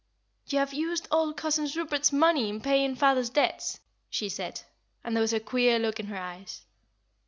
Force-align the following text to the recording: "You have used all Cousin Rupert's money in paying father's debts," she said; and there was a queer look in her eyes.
"You 0.47 0.57
have 0.57 0.73
used 0.73 1.07
all 1.11 1.31
Cousin 1.31 1.69
Rupert's 1.75 2.11
money 2.11 2.49
in 2.49 2.59
paying 2.59 2.95
father's 2.95 3.29
debts," 3.29 3.81
she 4.09 4.29
said; 4.29 4.61
and 5.03 5.15
there 5.15 5.21
was 5.21 5.31
a 5.31 5.39
queer 5.39 5.77
look 5.77 5.99
in 5.99 6.07
her 6.07 6.17
eyes. 6.17 6.65